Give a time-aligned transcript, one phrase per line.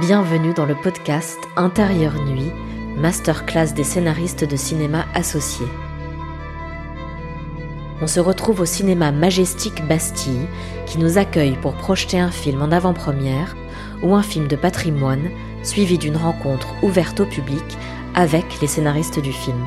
[0.00, 2.50] Bienvenue dans le podcast Intérieur Nuit,
[2.96, 5.68] masterclass des scénaristes de cinéma associés.
[8.02, 10.48] On se retrouve au cinéma Majestic Bastille
[10.86, 13.54] qui nous accueille pour projeter un film en avant-première
[14.02, 15.30] ou un film de patrimoine
[15.62, 17.64] suivi d'une rencontre ouverte au public
[18.16, 19.64] avec les scénaristes du film.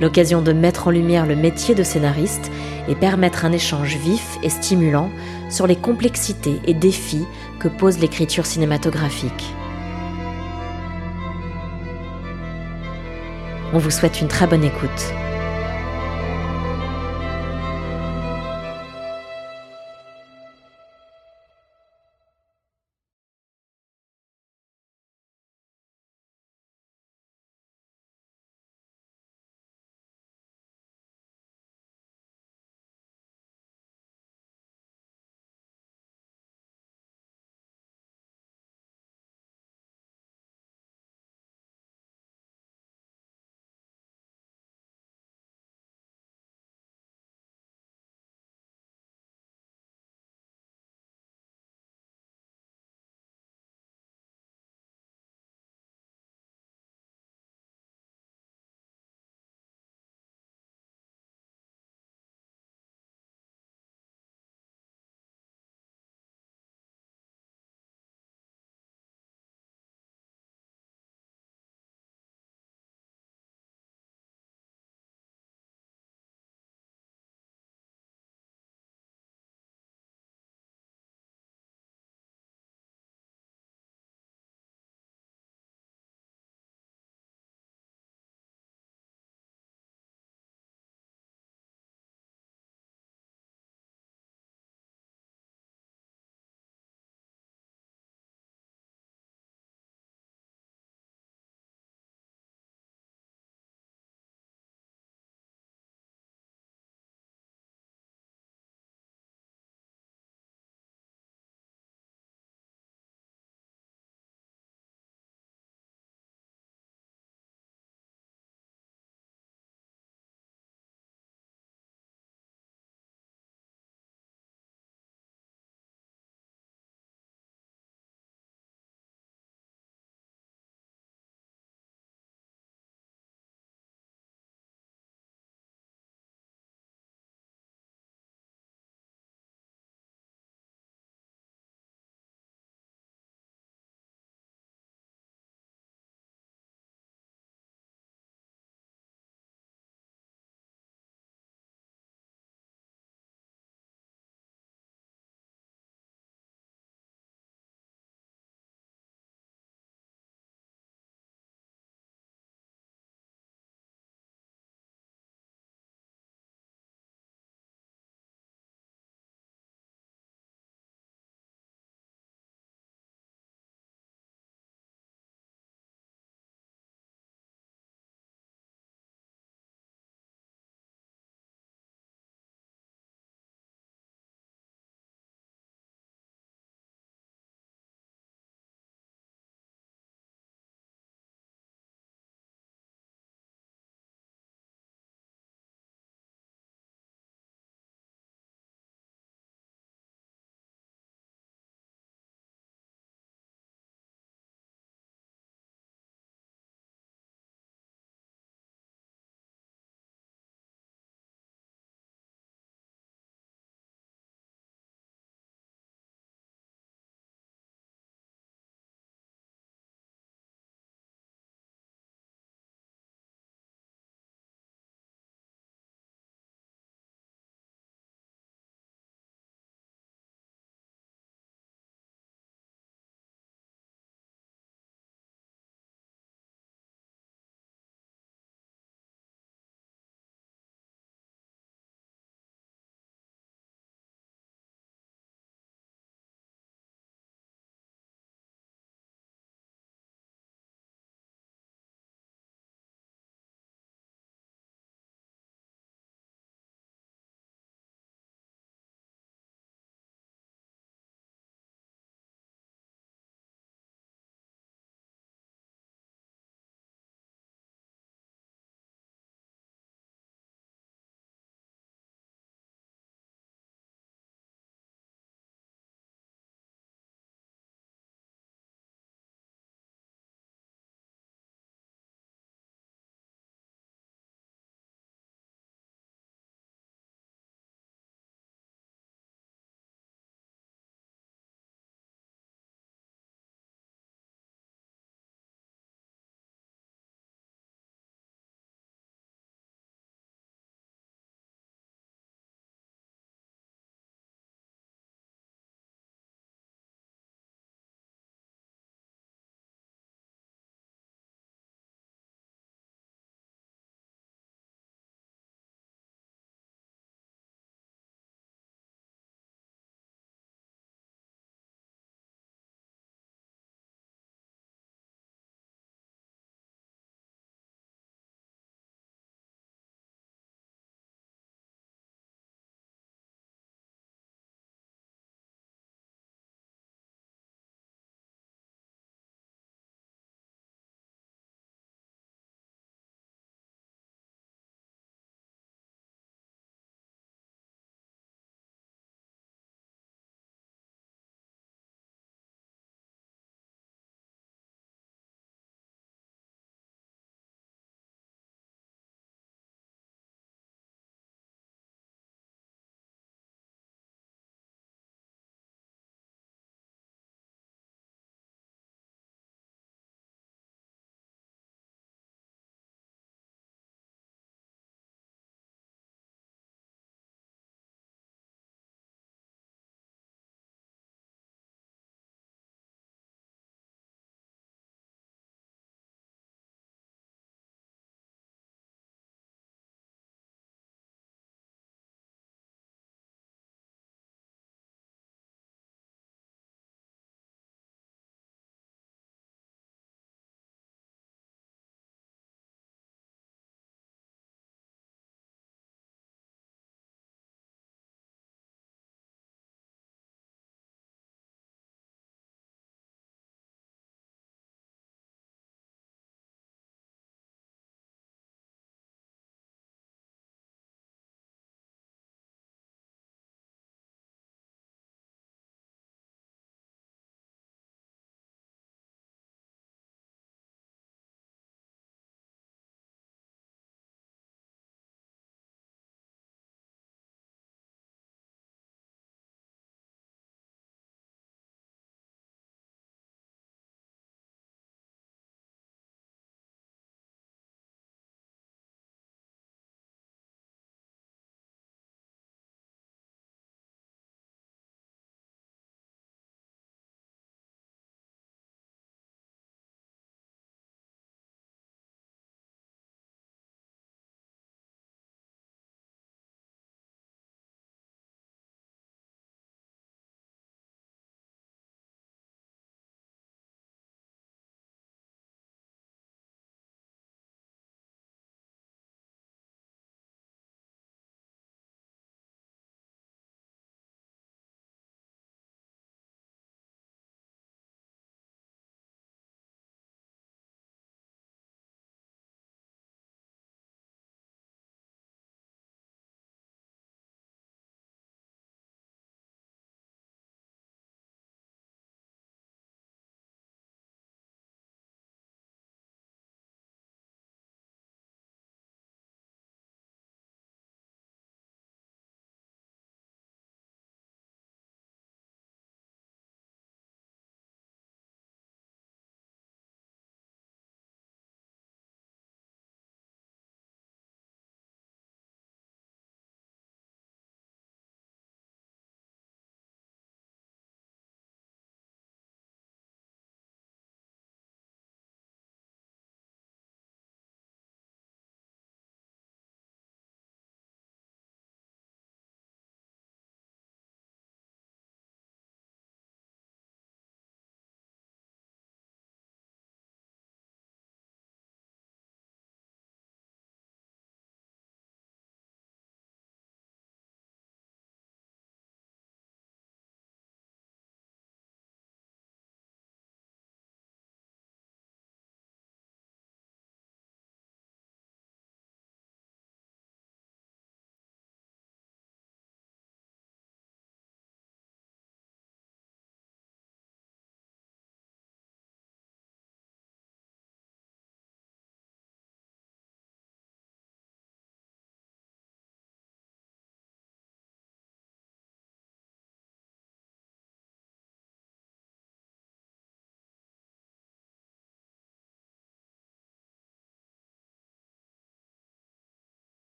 [0.00, 2.50] L'occasion de mettre en lumière le métier de scénariste
[2.88, 5.10] et permettre un échange vif et stimulant
[5.50, 7.26] sur les complexités et défis
[7.58, 9.54] que pose l'écriture cinématographique.
[13.72, 15.19] On vous souhaite une très bonne écoute.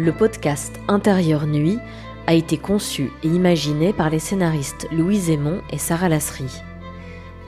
[0.00, 1.80] Le podcast Intérieur Nuit
[2.28, 6.62] a été conçu et imaginé par les scénaristes Louise Aymon et Sarah Lasserie.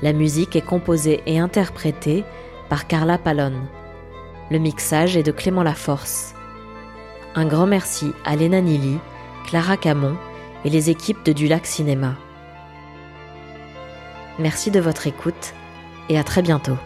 [0.03, 2.25] La musique est composée et interprétée
[2.69, 3.69] par Carla Pallone.
[4.51, 6.35] Le mixage est de Clément Laforce.
[7.37, 8.99] Un grand merci à Léna Nili,
[9.47, 10.17] Clara Camon
[10.65, 12.17] et les équipes de Dulac Cinéma.
[14.41, 15.55] Merci de votre écoute
[16.09, 16.77] et à très bientôt.